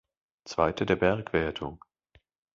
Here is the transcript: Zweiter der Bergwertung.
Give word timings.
Zweiter 0.45 0.87
der 0.87 0.95
Bergwertung. 0.95 1.79